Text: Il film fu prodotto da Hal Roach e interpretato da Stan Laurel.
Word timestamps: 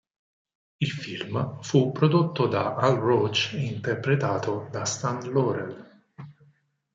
Il 0.79 0.89
film 0.89 1.61
fu 1.61 1.91
prodotto 1.91 2.47
da 2.47 2.73
Hal 2.73 2.95
Roach 2.95 3.51
e 3.53 3.59
interpretato 3.65 4.67
da 4.71 4.83
Stan 4.83 5.31
Laurel. 5.31 6.05